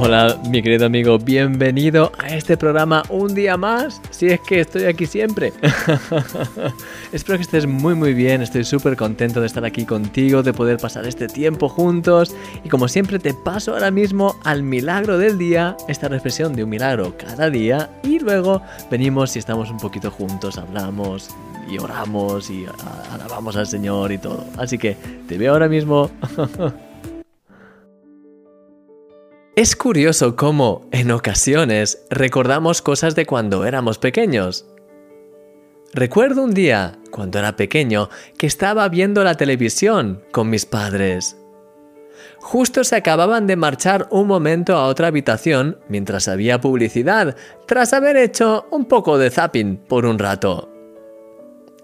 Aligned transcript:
Hola, 0.00 0.40
mi 0.48 0.62
querido 0.62 0.86
amigo, 0.86 1.18
bienvenido 1.18 2.12
a 2.18 2.28
este 2.28 2.56
programa 2.56 3.02
un 3.08 3.34
día 3.34 3.56
más. 3.56 4.00
Si 4.10 4.26
es 4.26 4.38
que 4.38 4.60
estoy 4.60 4.84
aquí 4.84 5.06
siempre. 5.06 5.52
Espero 7.12 7.36
que 7.36 7.42
estés 7.42 7.66
muy 7.66 7.96
muy 7.96 8.14
bien, 8.14 8.40
estoy 8.40 8.62
súper 8.62 8.96
contento 8.96 9.40
de 9.40 9.48
estar 9.48 9.64
aquí 9.64 9.84
contigo, 9.84 10.44
de 10.44 10.52
poder 10.52 10.78
pasar 10.78 11.04
este 11.04 11.26
tiempo 11.26 11.68
juntos. 11.68 12.32
Y 12.62 12.68
como 12.68 12.86
siempre 12.86 13.18
te 13.18 13.34
paso 13.34 13.72
ahora 13.72 13.90
mismo 13.90 14.36
al 14.44 14.62
milagro 14.62 15.18
del 15.18 15.36
día, 15.36 15.76
esta 15.88 16.06
reflexión 16.06 16.54
de 16.54 16.62
un 16.62 16.70
milagro 16.70 17.16
cada 17.18 17.50
día. 17.50 17.90
Y 18.04 18.20
luego 18.20 18.62
venimos 18.88 19.34
y 19.34 19.40
estamos 19.40 19.68
un 19.68 19.78
poquito 19.78 20.12
juntos, 20.12 20.58
hablamos 20.58 21.28
y 21.68 21.76
oramos 21.78 22.50
y 22.50 22.66
alabamos 23.12 23.56
al 23.56 23.66
Señor 23.66 24.12
y 24.12 24.18
todo. 24.18 24.44
Así 24.58 24.78
que 24.78 24.96
te 25.26 25.36
veo 25.36 25.54
ahora 25.54 25.68
mismo. 25.68 26.08
Es 29.58 29.74
curioso 29.74 30.36
cómo, 30.36 30.86
en 30.92 31.10
ocasiones, 31.10 32.06
recordamos 32.10 32.80
cosas 32.80 33.16
de 33.16 33.26
cuando 33.26 33.64
éramos 33.64 33.98
pequeños. 33.98 34.68
Recuerdo 35.92 36.44
un 36.44 36.54
día, 36.54 37.00
cuando 37.10 37.40
era 37.40 37.56
pequeño, 37.56 38.08
que 38.38 38.46
estaba 38.46 38.88
viendo 38.88 39.24
la 39.24 39.34
televisión 39.34 40.22
con 40.30 40.48
mis 40.48 40.64
padres. 40.64 41.36
Justo 42.38 42.84
se 42.84 42.94
acababan 42.94 43.48
de 43.48 43.56
marchar 43.56 44.06
un 44.12 44.28
momento 44.28 44.76
a 44.76 44.86
otra 44.86 45.08
habitación 45.08 45.80
mientras 45.88 46.28
había 46.28 46.60
publicidad, 46.60 47.34
tras 47.66 47.92
haber 47.92 48.16
hecho 48.16 48.68
un 48.70 48.84
poco 48.84 49.18
de 49.18 49.28
zapping 49.28 49.76
por 49.88 50.06
un 50.06 50.20
rato. 50.20 50.70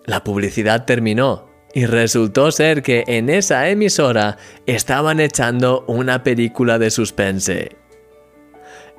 La 0.04 0.22
publicidad 0.22 0.84
terminó 0.84 1.53
y 1.74 1.86
resultó 1.86 2.52
ser 2.52 2.82
que 2.82 3.02
en 3.08 3.28
esa 3.28 3.68
emisora 3.68 4.38
estaban 4.64 5.18
echando 5.18 5.84
una 5.88 6.22
película 6.22 6.78
de 6.78 6.90
suspense. 6.90 7.76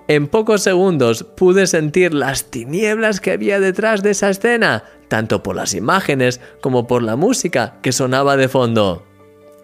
En 0.08 0.28
pocos 0.28 0.62
segundos 0.62 1.24
pude 1.24 1.66
sentir 1.66 2.14
las 2.14 2.52
tinieblas 2.52 3.22
que 3.22 3.32
había 3.32 3.60
detrás 3.60 4.04
de 4.04 4.12
esa 4.12 4.30
escena, 4.30 4.84
tanto 5.08 5.42
por 5.42 5.56
las 5.56 5.74
imágenes 5.74 6.42
como 6.62 6.86
por 6.86 7.02
la 7.02 7.16
música 7.16 7.80
que 7.82 7.94
sonaba 7.94 8.38
de 8.38 8.50
fondo. 8.50 9.04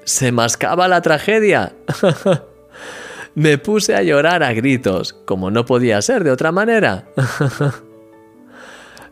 Se 0.04 0.32
mascaba 0.32 0.88
la 0.88 1.02
tragedia. 1.02 1.74
Me 3.36 3.58
puse 3.58 3.94
a 3.94 4.04
llorar 4.04 4.42
a 4.42 4.54
gritos, 4.54 5.14
como 5.14 5.52
no 5.52 5.66
podía 5.66 6.02
ser 6.02 6.24
de 6.24 6.32
otra 6.32 6.52
manera. 6.52 7.06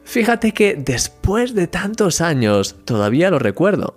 Fíjate 0.10 0.54
que 0.54 0.74
después 0.74 1.54
de 1.54 1.68
tantos 1.68 2.20
años 2.20 2.78
todavía 2.84 3.30
lo 3.30 3.38
recuerdo. 3.38 3.96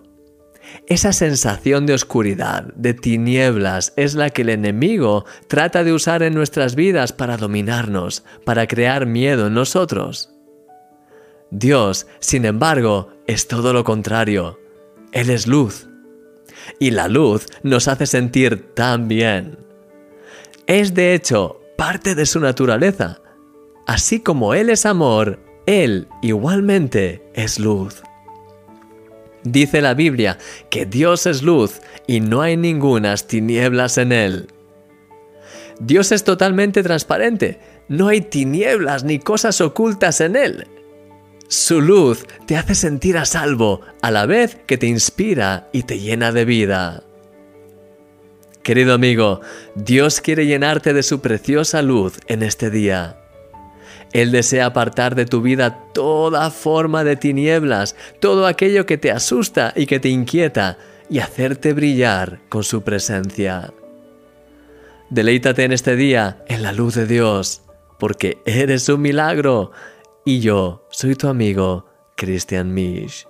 Esa 0.86 1.14
sensación 1.14 1.86
de 1.86 1.94
oscuridad, 1.94 2.64
de 2.74 2.92
tinieblas, 2.92 3.94
es 3.96 4.14
la 4.14 4.28
que 4.28 4.42
el 4.42 4.50
enemigo 4.50 5.24
trata 5.48 5.84
de 5.84 5.94
usar 5.94 6.22
en 6.22 6.34
nuestras 6.34 6.74
vidas 6.74 7.14
para 7.14 7.38
dominarnos, 7.38 8.24
para 8.44 8.66
crear 8.66 9.06
miedo 9.06 9.46
en 9.46 9.54
nosotros. 9.54 10.34
Dios, 11.50 12.06
sin 12.18 12.44
embargo, 12.44 13.08
es 13.26 13.48
todo 13.48 13.72
lo 13.72 13.82
contrario. 13.82 14.60
Él 15.12 15.30
es 15.30 15.46
luz. 15.46 15.88
Y 16.78 16.90
la 16.90 17.08
luz 17.08 17.46
nos 17.62 17.88
hace 17.88 18.04
sentir 18.04 18.74
tan 18.74 19.08
bien. 19.08 19.56
Es 20.66 20.92
de 20.92 21.14
hecho 21.14 21.62
parte 21.78 22.14
de 22.14 22.26
su 22.26 22.38
naturaleza. 22.38 23.22
Así 23.86 24.20
como 24.20 24.52
Él 24.52 24.68
es 24.68 24.84
amor, 24.84 25.38
él 25.66 26.08
igualmente 26.22 27.22
es 27.34 27.58
luz. 27.58 28.02
Dice 29.44 29.80
la 29.80 29.94
Biblia 29.94 30.38
que 30.70 30.86
Dios 30.86 31.26
es 31.26 31.42
luz 31.42 31.80
y 32.06 32.20
no 32.20 32.42
hay 32.42 32.56
ningunas 32.56 33.26
tinieblas 33.26 33.98
en 33.98 34.12
Él. 34.12 34.48
Dios 35.80 36.12
es 36.12 36.22
totalmente 36.22 36.82
transparente, 36.82 37.58
no 37.88 38.08
hay 38.08 38.20
tinieblas 38.20 39.02
ni 39.04 39.18
cosas 39.18 39.60
ocultas 39.60 40.20
en 40.20 40.36
Él. 40.36 40.68
Su 41.48 41.80
luz 41.80 42.24
te 42.46 42.56
hace 42.56 42.74
sentir 42.74 43.18
a 43.18 43.24
salvo 43.24 43.80
a 44.00 44.10
la 44.10 44.26
vez 44.26 44.58
que 44.66 44.78
te 44.78 44.86
inspira 44.86 45.68
y 45.72 45.82
te 45.82 45.98
llena 45.98 46.32
de 46.32 46.44
vida. 46.44 47.02
Querido 48.62 48.94
amigo, 48.94 49.40
Dios 49.74 50.20
quiere 50.20 50.46
llenarte 50.46 50.94
de 50.94 51.02
su 51.02 51.20
preciosa 51.20 51.82
luz 51.82 52.18
en 52.28 52.44
este 52.44 52.70
día. 52.70 53.21
Él 54.12 54.30
desea 54.30 54.66
apartar 54.66 55.14
de 55.14 55.26
tu 55.26 55.40
vida 55.40 55.84
toda 55.92 56.50
forma 56.50 57.02
de 57.04 57.16
tinieblas, 57.16 57.96
todo 58.20 58.46
aquello 58.46 58.84
que 58.84 58.98
te 58.98 59.10
asusta 59.10 59.72
y 59.74 59.86
que 59.86 60.00
te 60.00 60.08
inquieta, 60.10 60.78
y 61.08 61.18
hacerte 61.18 61.72
brillar 61.72 62.40
con 62.48 62.64
su 62.64 62.82
presencia. 62.82 63.72
Deleítate 65.10 65.64
en 65.64 65.72
este 65.72 65.96
día 65.96 66.42
en 66.48 66.62
la 66.62 66.72
luz 66.72 66.94
de 66.94 67.06
Dios, 67.06 67.62
porque 67.98 68.38
eres 68.44 68.88
un 68.88 69.02
milagro, 69.02 69.72
y 70.24 70.40
yo 70.40 70.86
soy 70.90 71.14
tu 71.14 71.28
amigo, 71.28 71.86
Christian 72.16 72.72
Misch. 72.72 73.26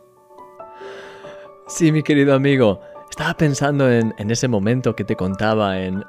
Sí, 1.69 1.91
mi 1.91 2.03
querido 2.03 2.35
amigo, 2.35 2.81
estaba 3.13 3.35
pensando 3.37 3.93
en, 3.93 4.15
ese 4.31 4.49
momento 4.49 4.97
que 4.97 5.05
te 5.05 5.17
contaba, 5.17 5.79
en 5.83 6.03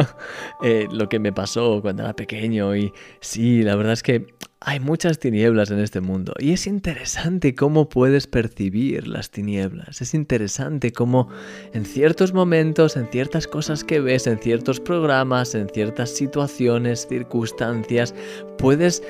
eh, 0.62 0.88
lo 0.90 1.06
que 1.10 1.18
me 1.18 1.30
pasó 1.30 1.82
cuando 1.82 2.04
era 2.04 2.14
pequeño 2.14 2.74
y 2.74 2.90
sí, 3.20 3.62
la 3.62 3.76
verdad 3.76 3.92
es 3.92 4.02
que 4.02 4.28
hay 4.58 4.80
muchas 4.80 5.18
tinieblas 5.18 5.70
en 5.70 5.78
este 5.78 6.00
mundo 6.00 6.32
y 6.38 6.54
es 6.54 6.66
interesante 6.66 7.54
cómo 7.54 7.90
puedes 7.90 8.26
percibir 8.26 9.06
las 9.06 9.30
tinieblas. 9.30 10.00
Es 10.00 10.14
interesante 10.14 10.90
cómo 10.90 11.28
en 11.74 11.84
ciertos 11.84 12.32
momentos, 12.32 12.96
en 12.96 13.08
ciertas 13.08 13.46
cosas 13.46 13.84
que 13.84 14.00
ves, 14.00 14.26
en 14.26 14.38
ciertos 14.38 14.80
programas, 14.80 15.54
en 15.54 15.68
ciertas 15.68 16.08
situaciones, 16.16 17.06
circunstancias, 17.06 18.14
puedes 18.56 19.02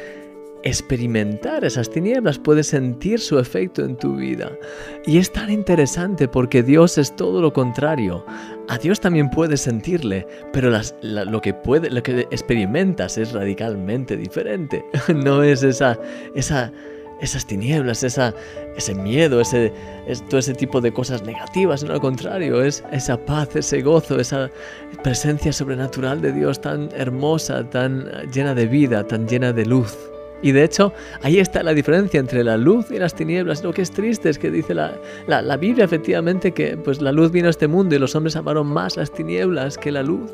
experimentar 0.62 1.64
esas 1.64 1.90
tinieblas, 1.90 2.38
puedes 2.38 2.68
sentir 2.68 3.20
su 3.20 3.38
efecto 3.38 3.84
en 3.84 3.96
tu 3.96 4.16
vida. 4.16 4.50
Y 5.06 5.18
es 5.18 5.32
tan 5.32 5.50
interesante 5.50 6.28
porque 6.28 6.62
Dios 6.62 6.98
es 6.98 7.14
todo 7.14 7.40
lo 7.40 7.52
contrario. 7.52 8.24
A 8.68 8.78
Dios 8.78 9.00
también 9.00 9.30
puedes 9.30 9.60
sentirle, 9.60 10.26
pero 10.52 10.70
lo, 11.02 11.40
que 11.40 11.54
puede, 11.54 11.90
lo 11.90 12.02
que 12.02 12.20
experimentas 12.30 13.18
es 13.18 13.32
radicalmente 13.32 14.16
diferente. 14.16 14.84
No 15.28 15.42
es 15.42 15.62
esa, 15.62 15.98
esa, 16.34 16.72
esas 17.20 17.46
tinieblas, 17.46 18.02
ese 18.02 18.94
miedo, 18.94 19.42
todo 20.28 20.38
ese 20.38 20.54
tipo 20.54 20.80
de 20.80 20.92
cosas 20.92 21.22
negativas, 21.22 21.82
no 21.82 21.94
al 21.94 22.00
contrario, 22.00 22.62
es 22.62 22.84
esa 22.92 23.16
paz, 23.16 23.56
ese 23.56 23.82
gozo, 23.82 24.20
esa 24.20 24.50
presencia 25.02 25.52
sobrenatural 25.52 26.20
de 26.20 26.32
Dios 26.32 26.60
tan 26.60 26.88
hermosa, 26.94 27.68
tan 27.68 28.06
llena 28.32 28.54
de 28.54 28.66
vida, 28.66 29.06
tan 29.06 29.26
llena 29.26 29.52
de 29.52 29.66
luz. 29.66 29.96
Y 30.42 30.52
de 30.52 30.64
hecho, 30.64 30.92
ahí 31.22 31.38
está 31.38 31.62
la 31.62 31.74
diferencia 31.74 32.20
entre 32.20 32.44
la 32.44 32.56
luz 32.56 32.90
y 32.90 32.98
las 32.98 33.14
tinieblas. 33.14 33.64
Lo 33.64 33.72
que 33.72 33.82
es 33.82 33.90
triste 33.90 34.28
es 34.28 34.38
que 34.38 34.50
dice 34.50 34.74
la, 34.74 34.94
la, 35.26 35.56
Biblia 35.56 35.84
efectivamente 35.84 36.52
que 36.52 36.76
pues, 36.76 37.00
la 37.00 37.12
luz 37.12 37.32
vino 37.32 37.48
a 37.48 37.50
este 37.50 37.66
mundo 37.66 37.94
y 37.94 37.98
los 37.98 38.14
hombres 38.14 38.36
amaron 38.36 38.66
más 38.66 38.96
las 38.96 39.12
tinieblas 39.12 39.76
que 39.76 39.90
la 39.90 40.02
luz. 40.02 40.30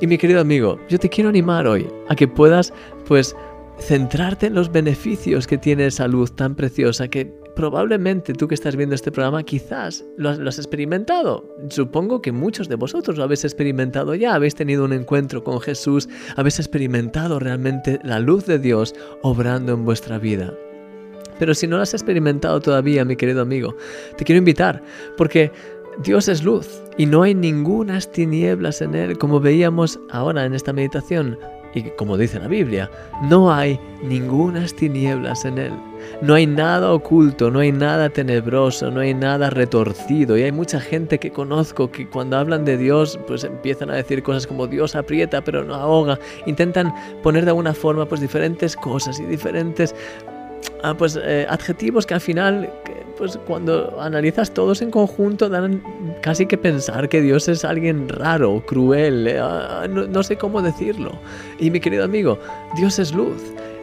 Y 0.00 0.06
mi 0.06 0.18
querido 0.18 0.40
amigo, 0.40 0.78
yo 0.88 0.98
te 0.98 1.08
quiero 1.08 1.30
animar 1.30 1.66
hoy 1.66 1.88
a 2.08 2.16
que 2.16 2.28
puedas 2.28 2.72
pues 3.06 3.34
centrarte 3.78 4.46
en 4.46 4.54
los 4.54 4.70
beneficios 4.70 5.46
que 5.46 5.58
tiene 5.58 5.86
esa 5.86 6.06
luz 6.08 6.32
tan 6.32 6.54
preciosa 6.54 7.08
que 7.08 7.32
probablemente 7.54 8.32
tú 8.32 8.48
que 8.48 8.54
estás 8.54 8.76
viendo 8.76 8.94
este 8.94 9.12
programa 9.12 9.42
quizás 9.42 10.04
lo 10.16 10.30
has, 10.30 10.58
experimentado. 10.58 11.44
Supongo 11.70 12.20
que 12.20 12.32
muchos 12.32 12.68
de 12.68 12.76
vosotros 12.76 13.16
lo 13.16 13.24
habéis 13.24 13.44
experimentado 13.44 14.14
ya, 14.14 14.34
habéis 14.34 14.54
tenido 14.54 14.84
un 14.84 14.92
encuentro 14.92 15.44
con 15.44 15.60
Jesús, 15.60 16.08
habéis 16.36 16.58
experimentado 16.58 17.38
realmente 17.38 18.00
la 18.02 18.18
luz 18.18 18.46
de 18.46 18.58
Dios 18.58 18.94
obrando 19.22 19.72
en 19.72 19.84
vuestra 19.84 20.18
vida. 20.18 20.52
Pero 21.38 21.54
si 21.54 21.66
no 21.66 21.76
lo 21.76 21.82
has 21.82 21.94
experimentado 21.94 22.60
todavía, 22.60 23.04
mi 23.04 23.16
querido 23.16 23.42
amigo, 23.42 23.76
te 24.16 24.24
quiero 24.24 24.38
invitar, 24.38 24.82
porque 25.16 25.50
Dios 26.02 26.28
es 26.28 26.42
luz 26.42 26.82
y 26.96 27.06
no 27.06 27.22
hay 27.22 27.34
ninguna 27.34 27.98
tinieblas 28.00 28.82
en 28.82 28.94
Él, 28.94 29.18
como 29.18 29.40
veíamos 29.40 29.98
ahora 30.10 30.44
en 30.44 30.54
esta 30.54 30.72
meditación. 30.72 31.38
Y 31.74 31.82
como 31.96 32.16
dice 32.16 32.38
la 32.38 32.48
Biblia, 32.48 32.90
no 33.22 33.52
hay 33.52 33.80
ningunas 34.02 34.74
tinieblas 34.74 35.44
en 35.44 35.58
Él. 35.58 35.72
No 36.22 36.34
hay 36.34 36.46
nada 36.46 36.92
oculto, 36.92 37.50
no 37.50 37.60
hay 37.60 37.72
nada 37.72 38.10
tenebroso, 38.10 38.90
no 38.90 39.00
hay 39.00 39.14
nada 39.14 39.50
retorcido. 39.50 40.36
Y 40.36 40.42
hay 40.42 40.52
mucha 40.52 40.80
gente 40.80 41.18
que 41.18 41.30
conozco 41.30 41.90
que 41.90 42.08
cuando 42.08 42.36
hablan 42.36 42.64
de 42.64 42.76
Dios, 42.76 43.18
pues 43.26 43.44
empiezan 43.44 43.90
a 43.90 43.94
decir 43.94 44.22
cosas 44.22 44.46
como 44.46 44.66
Dios 44.66 44.94
aprieta 44.94 45.42
pero 45.42 45.64
no 45.64 45.74
ahoga. 45.74 46.18
Intentan 46.46 46.94
poner 47.22 47.44
de 47.44 47.50
alguna 47.50 47.74
forma 47.74 48.06
pues 48.06 48.20
diferentes 48.20 48.76
cosas 48.76 49.18
y 49.18 49.24
diferentes 49.24 49.94
ah, 50.84 50.94
pues, 50.96 51.18
eh, 51.22 51.46
adjetivos 51.48 52.06
que 52.06 52.14
al 52.14 52.20
final 52.20 52.70
pues 53.16 53.38
cuando 53.46 54.00
analizas 54.00 54.52
todos 54.52 54.82
en 54.82 54.90
conjunto, 54.90 55.48
dan 55.48 55.82
casi 56.20 56.46
que 56.46 56.58
pensar 56.58 57.08
que 57.08 57.20
Dios 57.20 57.48
es 57.48 57.64
alguien 57.64 58.08
raro, 58.08 58.64
cruel, 58.66 59.26
eh, 59.28 59.38
ah, 59.40 59.86
no, 59.88 60.06
no 60.06 60.22
sé 60.22 60.36
cómo 60.36 60.62
decirlo. 60.62 61.12
Y 61.58 61.70
mi 61.70 61.80
querido 61.80 62.04
amigo, 62.04 62.38
Dios 62.76 62.98
es 62.98 63.14
luz. 63.14 63.40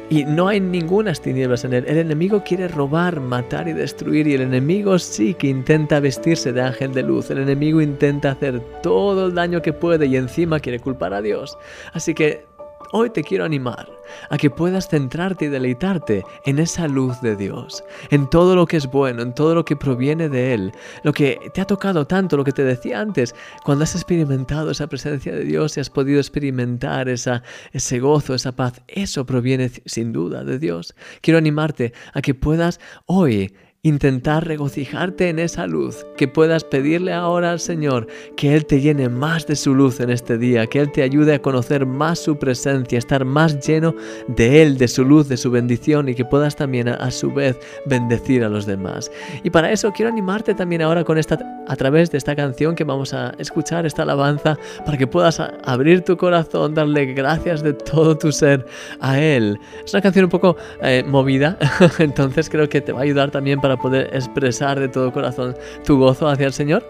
Y 0.09 0.25
no 0.25 0.50
hay 0.50 0.59
ninguna 0.59 1.13
tinieblas 1.13 1.63
en 1.63 1.71
él. 1.71 1.86
El 1.88 1.98
enemigo 1.98 2.44
quiere 2.44 2.68
robar, 2.68 3.21
matar 3.21 3.69
y 3.69 3.71
destruir. 3.71 4.27
Y 4.27 4.33
el 4.33 4.42
enemigo 4.42 5.00
sí 5.00 5.33
que 5.33 5.48
intenta 5.48 6.01
vestirse 6.01 6.51
de 6.51 6.62
ángel 6.62 6.94
de 6.94 7.01
luz. 7.01 7.31
El 7.31 7.38
enemigo 7.38 7.80
intenta 7.80 8.31
hacer 8.31 8.59
todo 8.83 9.27
el 9.27 9.36
daño 9.36 9.62
que 9.62 9.71
puede 9.71 10.07
y 10.07 10.18
encima 10.18 10.59
quiere 10.59 10.81
culpar 10.81 11.13
a 11.13 11.21
Dios. 11.21 11.57
Así 11.94 12.13
que 12.13 12.45
hoy 12.92 13.10
te 13.10 13.24
quiero 13.24 13.46
animar 13.46 13.90
a 14.30 14.38
que 14.38 14.50
puedas 14.50 14.90
centrarte 14.90 15.46
y 15.46 15.48
deleitarte 15.48 16.24
en 16.46 16.60
esa 16.60 16.88
luz 16.88 17.22
de 17.22 17.36
Dios, 17.36 17.84
en 18.10 18.30
todo 18.30 18.56
lo 18.56 18.66
que 18.66 18.78
es 18.78 18.88
bueno, 18.88 19.22
en 19.22 19.34
todo 19.34 19.56
lo 19.56 19.66
que 19.66 19.76
proviene 19.76 20.30
de 20.30 20.54
Él, 20.54 20.72
lo 21.04 21.14
que 21.14 21.40
te 21.54 21.62
ha 21.62 21.66
tocado 21.66 22.06
tanto, 22.06 22.38
lo 22.38 22.44
que 22.44 22.52
te 22.52 22.64
decía 22.64 23.00
antes, 23.00 23.36
cuando 23.64 23.84
has 23.84 23.96
experimentado 23.96 24.72
esa 24.72 24.88
presencia 24.88 25.34
de 25.34 25.44
Dios 25.44 25.78
y 25.78 25.80
has 25.80 25.90
podido 25.90 26.20
experimentar 26.20 27.10
esa, 27.10 27.44
ese 27.72 28.00
gozo, 28.00 28.34
esa 28.34 28.52
paz, 28.52 28.82
eso 28.88 29.26
proviene 29.26 29.72
sin 29.86 30.12
duda 30.12 30.44
de 30.44 30.60
Dios. 30.60 30.96
Quiero 31.22 31.38
animarte 31.38 31.94
a 32.14 32.22
que 32.22 32.34
puedas 32.34 32.80
hoy 33.06 33.54
intentar 33.83 34.45
regocijarte 34.45 35.30
en 35.30 35.39
esa 35.39 35.66
luz, 35.66 36.06
que 36.16 36.28
puedas 36.28 36.63
pedirle 36.63 37.13
ahora 37.13 37.50
al 37.50 37.60
Señor 37.60 38.06
que 38.38 38.54
Él 38.54 38.68
te 38.68 38.80
llene 38.80 39.10
más 39.10 39.48
de 39.48 39.56
su 39.56 39.74
luz 39.74 40.00
en 40.00 40.12
este 40.12 40.38
día, 40.38 40.68
que 40.68 40.80
Él 40.80 40.92
te 40.92 41.01
ayude 41.01 41.33
a 41.33 41.42
conocer 41.42 41.88
más 41.88 42.19
su 42.19 42.38
presencia, 42.38 43.00
estar 43.00 43.25
más 43.25 43.66
lleno 43.66 43.95
de 44.28 44.62
Él, 44.62 44.78
de 44.78 44.88
su 44.88 45.04
luz, 45.04 45.28
de 45.28 45.36
su 45.38 45.50
bendición 45.50 46.10
y 46.10 46.13
que 46.13 46.25
puedas 46.25 46.56
también 46.56 46.89
a, 46.89 47.10
su 47.10 47.33
vez 47.33 47.57
bendecir 47.88 48.44
a 48.44 48.50
los 48.50 48.68
demás. 48.68 49.12
Y 49.44 49.50
para 49.50 49.72
eso 49.72 49.92
quiero 49.92 50.12
animarte 50.12 50.54
también 50.54 50.84
ahora 50.84 51.04
con 51.04 51.18
esta, 51.18 51.39
a 51.68 51.75
través 51.75 52.12
de 52.12 52.19
esta 52.19 52.36
canción 52.36 52.75
que 52.75 52.84
vamos 52.84 53.16
a 53.16 53.34
escuchar, 53.39 53.88
esta 53.88 54.04
alabanza, 54.04 54.60
para 54.86 54.95
que 54.95 55.07
puedas 55.07 55.39
abrir 55.39 56.01
tu 56.01 56.18
corazón, 56.18 56.75
darle 56.75 57.16
gracias 57.16 57.63
de 57.63 57.74
todo 57.74 58.16
tu 58.16 58.31
ser 58.31 58.63
a 59.00 59.19
Él. 59.19 59.57
Es 59.84 59.92
una 59.92 60.04
canción 60.04 60.25
un 60.25 60.31
poco 60.31 60.56
eh, 60.84 61.04
movida, 61.04 61.57
entonces 61.98 62.48
creo 62.48 62.69
que 62.69 62.81
te 62.81 62.92
va 62.92 63.00
a 63.00 63.04
ayudar 63.04 63.31
también 63.31 63.60
para 63.60 63.71
para 63.72 63.82
poder 63.82 64.10
expresar 64.14 64.80
de 64.80 64.90
todo 64.90 65.14
corazón 65.14 65.56
tu 65.86 65.98
gozo 65.98 66.28
hacia 66.28 66.48
el 66.48 66.54
Señor. 66.54 66.84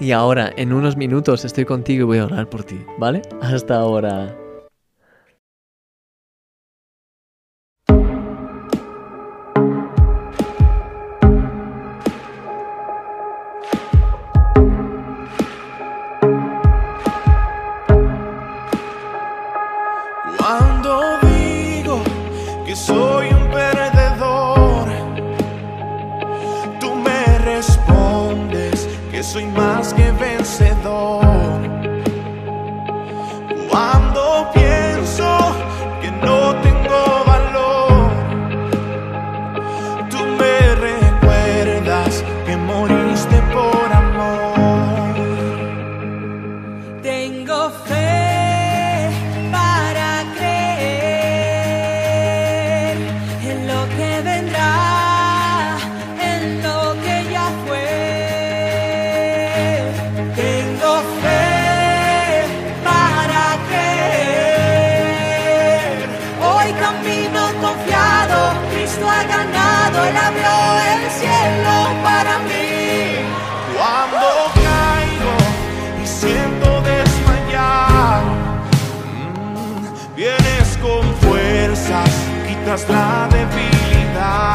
Y 0.00 0.10
ahora, 0.10 0.52
en 0.56 0.72
unos 0.72 0.96
minutos, 0.96 1.44
estoy 1.44 1.64
contigo 1.64 2.02
y 2.02 2.06
voy 2.06 2.18
a 2.18 2.24
orar 2.24 2.48
por 2.48 2.64
ti, 2.64 2.80
¿vale? 2.98 3.22
Hasta 3.40 3.76
ahora. 3.76 4.43
Soy 29.34 29.46
más 29.46 29.92
que 29.94 30.12
vencedor. 30.12 31.53
La 82.88 83.28
debilidad. 83.30 84.53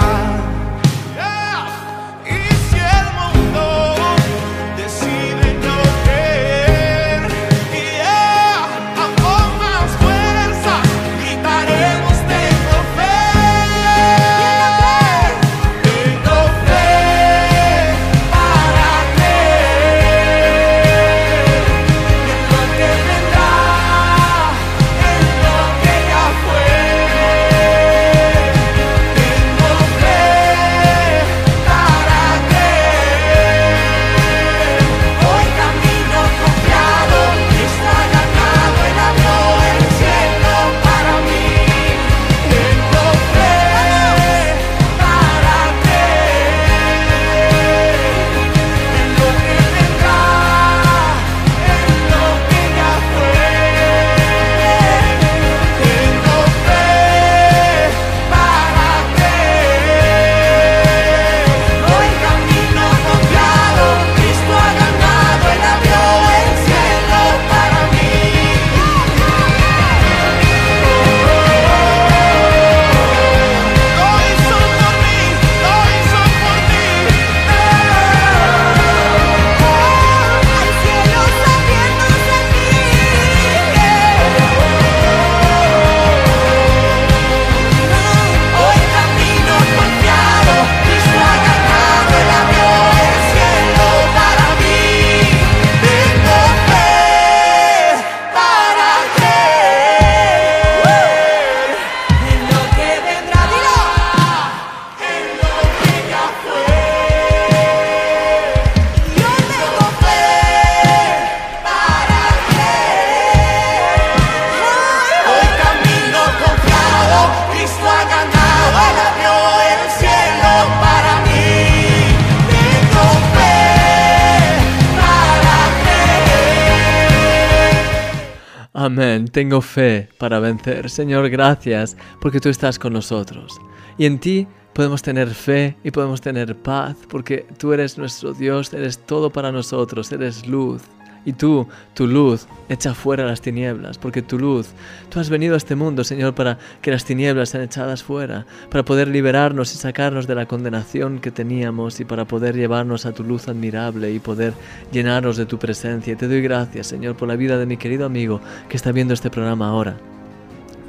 Tengo 129.30 129.62
fe 129.62 130.09
para 130.18 130.40
vencer. 130.40 130.90
Señor, 130.90 131.30
gracias 131.30 131.98
porque 132.21 132.40
tú 132.40 132.50
estás 132.50 132.80
con 132.80 132.94
nosotros. 132.94 133.59
Y 133.98 134.06
en 134.06 134.19
ti 134.19 134.48
podemos 134.74 135.02
tener 135.02 135.30
fe 135.30 135.76
y 135.83 135.92
podemos 135.92 136.21
tener 136.21 136.56
paz, 136.56 136.95
porque 137.09 137.45
tú 137.57 137.74
eres 137.74 137.98
nuestro 137.98 138.33
Dios, 138.33 138.74
eres 138.74 139.00
todo 139.00 139.30
para 139.30 139.52
nosotros, 139.52 140.12
eres 140.12 140.48
luz. 140.48 140.81
Y 141.26 141.33
tú, 141.33 141.68
tu 141.94 142.07
luz, 142.07 142.47
echa 142.69 142.94
fuera 142.94 143.26
las 143.26 143.42
tinieblas, 143.42 143.97
porque 143.97 144.21
tu 144.21 144.40
luz, 144.40 144.69
tú 145.09 145.19
has 145.19 145.30
venido 145.30 145.54
a 145.54 145.57
este 145.57 145.76
mundo, 145.76 146.04
Señor, 146.04 146.33
para 146.33 146.57
que 146.81 146.92
las 146.92 147.06
tinieblas 147.06 147.49
sean 147.49 147.64
echadas 147.64 148.04
fuera, 148.04 148.45
para 148.69 148.85
poder 148.85 149.07
liberarnos 149.07 149.73
y 149.73 149.78
sacarnos 149.78 150.28
de 150.28 150.35
la 150.35 150.45
condenación 150.45 151.19
que 151.19 151.31
teníamos 151.31 151.99
y 151.99 152.06
para 152.06 152.26
poder 152.26 152.56
llevarnos 152.56 153.06
a 153.06 153.14
tu 153.14 153.23
luz 153.23 153.47
admirable 153.47 154.11
y 154.11 154.19
poder 154.19 154.54
llenarnos 154.92 155.38
de 155.38 155.45
tu 155.45 155.59
presencia. 155.59 156.14
Y 156.14 156.16
te 156.16 156.28
doy 156.28 156.42
gracias, 156.42 156.88
Señor, 156.88 157.16
por 157.16 157.28
la 157.28 157.35
vida 157.35 157.57
de 157.57 157.66
mi 157.66 157.78
querido 157.78 158.06
amigo 158.06 158.42
que 158.69 158.78
está 158.78 158.92
viendo 158.92 159.14
este 159.14 159.30
programa 159.30 159.68
ahora. 159.68 160.08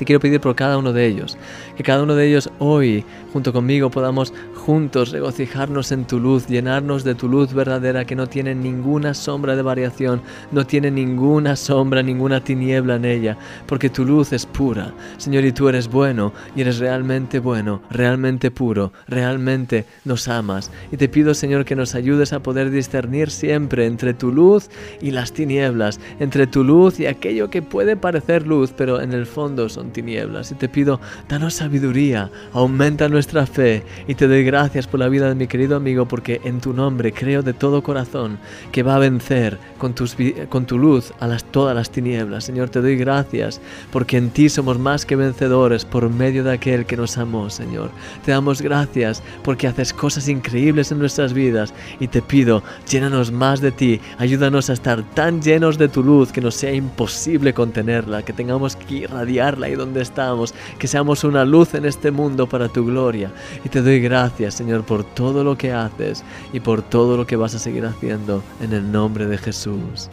Te 0.00 0.06
quiero 0.06 0.18
pedir 0.18 0.40
por 0.40 0.56
cada 0.56 0.78
uno 0.78 0.94
de 0.94 1.06
ellos, 1.06 1.36
que 1.76 1.82
cada 1.82 2.02
uno 2.02 2.14
de 2.14 2.26
ellos 2.26 2.48
hoy, 2.58 3.04
junto 3.34 3.52
conmigo, 3.52 3.90
podamos 3.90 4.32
juntos 4.54 5.10
regocijarnos 5.10 5.92
en 5.92 6.06
tu 6.06 6.18
luz, 6.18 6.46
llenarnos 6.46 7.04
de 7.04 7.14
tu 7.14 7.28
luz 7.28 7.52
verdadera 7.52 8.06
que 8.06 8.16
no 8.16 8.26
tiene 8.26 8.54
ninguna 8.54 9.12
sombra 9.12 9.56
de 9.56 9.62
variación, 9.62 10.22
no 10.52 10.66
tiene 10.66 10.90
ninguna 10.90 11.54
sombra, 11.54 12.02
ninguna 12.02 12.42
tiniebla 12.42 12.96
en 12.96 13.04
ella, 13.04 13.36
porque 13.66 13.90
tu 13.90 14.06
luz 14.06 14.32
es 14.32 14.46
pura. 14.46 14.94
Señor, 15.18 15.44
y 15.44 15.52
tú 15.52 15.68
eres 15.68 15.86
bueno, 15.88 16.32
y 16.56 16.62
eres 16.62 16.78
realmente 16.78 17.38
bueno, 17.38 17.82
realmente 17.90 18.50
puro, 18.50 18.94
realmente 19.06 19.84
nos 20.06 20.28
amas. 20.28 20.70
Y 20.90 20.96
te 20.96 21.10
pido, 21.10 21.34
Señor, 21.34 21.66
que 21.66 21.76
nos 21.76 21.94
ayudes 21.94 22.32
a 22.32 22.42
poder 22.42 22.70
discernir 22.70 23.30
siempre 23.30 23.84
entre 23.84 24.14
tu 24.14 24.32
luz 24.32 24.70
y 25.02 25.10
las 25.10 25.34
tinieblas, 25.34 26.00
entre 26.20 26.46
tu 26.46 26.64
luz 26.64 27.00
y 27.00 27.06
aquello 27.06 27.50
que 27.50 27.60
puede 27.60 27.96
parecer 27.96 28.46
luz, 28.46 28.72
pero 28.74 29.02
en 29.02 29.12
el 29.12 29.26
fondo 29.26 29.68
son 29.68 29.89
tinieblas. 29.90 30.50
Y 30.52 30.54
te 30.54 30.68
pido, 30.68 31.00
danos 31.28 31.54
sabiduría, 31.54 32.30
aumenta 32.52 33.08
nuestra 33.08 33.46
fe 33.46 33.82
y 34.08 34.14
te 34.14 34.28
doy 34.28 34.44
gracias 34.44 34.86
por 34.86 35.00
la 35.00 35.08
vida 35.08 35.28
de 35.28 35.34
mi 35.34 35.46
querido 35.46 35.76
amigo 35.76 36.06
porque 36.06 36.40
en 36.44 36.60
tu 36.60 36.72
nombre 36.72 37.12
creo 37.12 37.42
de 37.42 37.52
todo 37.52 37.82
corazón 37.82 38.38
que 38.72 38.82
va 38.82 38.96
a 38.96 38.98
vencer 38.98 39.58
con, 39.78 39.94
tus, 39.94 40.16
con 40.48 40.66
tu 40.66 40.78
luz 40.78 41.12
a 41.20 41.26
las, 41.26 41.44
todas 41.44 41.74
las 41.74 41.90
tinieblas. 41.90 42.44
Señor, 42.44 42.70
te 42.70 42.80
doy 42.80 42.96
gracias 42.96 43.60
porque 43.92 44.16
en 44.16 44.30
ti 44.30 44.48
somos 44.48 44.78
más 44.78 45.04
que 45.04 45.16
vencedores 45.16 45.84
por 45.84 46.08
medio 46.10 46.44
de 46.44 46.52
aquel 46.52 46.86
que 46.86 46.96
nos 46.96 47.18
amó, 47.18 47.50
Señor. 47.50 47.90
Te 48.24 48.32
damos 48.32 48.62
gracias 48.62 49.22
porque 49.42 49.66
haces 49.66 49.92
cosas 49.92 50.28
increíbles 50.28 50.92
en 50.92 50.98
nuestras 50.98 51.32
vidas 51.32 51.74
y 51.98 52.08
te 52.08 52.22
pido, 52.22 52.62
llénanos 52.88 53.32
más 53.32 53.60
de 53.60 53.72
ti, 53.72 54.00
ayúdanos 54.18 54.70
a 54.70 54.74
estar 54.74 55.02
tan 55.14 55.42
llenos 55.42 55.78
de 55.78 55.88
tu 55.88 56.02
luz 56.02 56.32
que 56.32 56.40
nos 56.40 56.54
sea 56.54 56.72
imposible 56.72 57.54
contenerla, 57.54 58.22
que 58.22 58.32
tengamos 58.32 58.76
que 58.76 58.94
irradiarla 58.96 59.68
y 59.68 59.74
donde 59.80 60.02
estamos, 60.02 60.54
que 60.78 60.86
seamos 60.86 61.24
una 61.24 61.44
luz 61.44 61.74
en 61.74 61.84
este 61.84 62.10
mundo 62.10 62.46
para 62.46 62.68
tu 62.68 62.86
gloria. 62.86 63.32
Y 63.64 63.68
te 63.68 63.82
doy 63.82 64.00
gracias, 64.00 64.54
Señor, 64.54 64.84
por 64.84 65.04
todo 65.04 65.42
lo 65.42 65.56
que 65.56 65.72
haces 65.72 66.22
y 66.52 66.60
por 66.60 66.82
todo 66.82 67.16
lo 67.16 67.26
que 67.26 67.36
vas 67.36 67.54
a 67.54 67.58
seguir 67.58 67.84
haciendo 67.84 68.42
en 68.60 68.72
el 68.72 68.90
nombre 68.90 69.26
de 69.26 69.38
Jesús. 69.38 70.08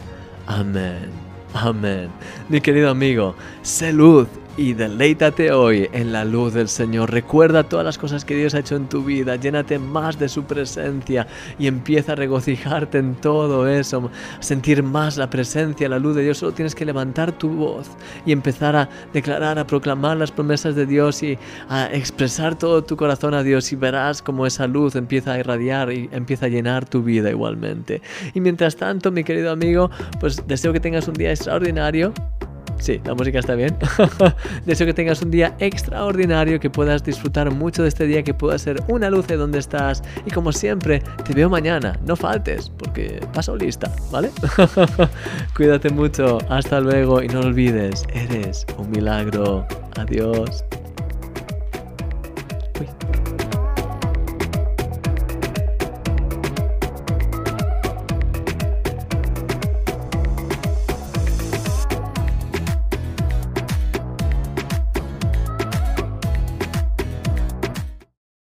Amén. 0.46 1.10
Amén. 1.54 2.08
Mi 2.48 2.60
querido 2.60 2.90
amigo, 2.90 3.34
sé 3.62 3.92
luz 3.92 4.28
y 4.58 4.74
deleítate 4.74 5.52
hoy 5.52 5.88
en 5.92 6.12
la 6.12 6.24
luz 6.24 6.52
del 6.52 6.68
Señor. 6.68 7.12
Recuerda 7.12 7.62
todas 7.62 7.86
las 7.86 7.96
cosas 7.96 8.24
que 8.24 8.34
Dios 8.34 8.54
ha 8.54 8.58
hecho 8.58 8.74
en 8.74 8.88
tu 8.88 9.04
vida, 9.04 9.36
llénate 9.36 9.78
más 9.78 10.18
de 10.18 10.28
su 10.28 10.44
presencia 10.44 11.28
y 11.60 11.68
empieza 11.68 12.12
a 12.12 12.14
regocijarte 12.16 12.98
en 12.98 13.14
todo 13.14 13.68
eso, 13.68 14.10
sentir 14.40 14.82
más 14.82 15.16
la 15.16 15.30
presencia, 15.30 15.88
la 15.88 16.00
luz 16.00 16.16
de 16.16 16.24
Dios. 16.24 16.38
Solo 16.38 16.52
tienes 16.52 16.74
que 16.74 16.84
levantar 16.84 17.30
tu 17.30 17.50
voz 17.50 17.88
y 18.26 18.32
empezar 18.32 18.74
a 18.74 18.88
declarar, 19.12 19.60
a 19.60 19.66
proclamar 19.66 20.16
las 20.16 20.32
promesas 20.32 20.74
de 20.74 20.86
Dios 20.86 21.22
y 21.22 21.38
a 21.68 21.86
expresar 21.92 22.58
todo 22.58 22.82
tu 22.82 22.96
corazón 22.96 23.34
a 23.34 23.44
Dios 23.44 23.72
y 23.72 23.76
verás 23.76 24.22
cómo 24.22 24.44
esa 24.44 24.66
luz 24.66 24.96
empieza 24.96 25.34
a 25.34 25.38
irradiar 25.38 25.92
y 25.92 26.08
empieza 26.10 26.46
a 26.46 26.48
llenar 26.48 26.84
tu 26.84 27.04
vida 27.04 27.30
igualmente. 27.30 28.02
Y 28.34 28.40
mientras 28.40 28.74
tanto, 28.74 29.12
mi 29.12 29.22
querido 29.22 29.52
amigo, 29.52 29.88
pues 30.18 30.42
deseo 30.48 30.72
que 30.72 30.80
tengas 30.80 31.06
un 31.06 31.14
día 31.14 31.30
extraordinario 31.30 32.12
Sí, 32.78 33.00
la 33.04 33.14
música 33.14 33.38
está 33.40 33.54
bien. 33.54 33.76
Deseo 34.66 34.86
que 34.86 34.94
tengas 34.94 35.20
un 35.22 35.30
día 35.30 35.54
extraordinario, 35.58 36.60
que 36.60 36.70
puedas 36.70 37.02
disfrutar 37.02 37.50
mucho 37.50 37.82
de 37.82 37.88
este 37.88 38.06
día, 38.06 38.22
que 38.22 38.34
pueda 38.34 38.58
ser 38.58 38.82
una 38.88 39.10
luz 39.10 39.26
de 39.26 39.36
donde 39.36 39.58
estás. 39.58 40.02
Y 40.26 40.30
como 40.30 40.52
siempre, 40.52 41.02
te 41.24 41.34
veo 41.34 41.50
mañana. 41.50 41.98
No 42.06 42.16
faltes, 42.16 42.70
porque 42.70 43.20
paso 43.32 43.56
lista, 43.56 43.90
¿vale? 44.10 44.30
Cuídate 45.56 45.90
mucho. 45.90 46.38
Hasta 46.48 46.80
luego 46.80 47.22
y 47.22 47.28
no 47.28 47.40
olvides, 47.40 48.04
eres 48.14 48.66
un 48.78 48.90
milagro. 48.90 49.66
Adiós. 49.96 50.64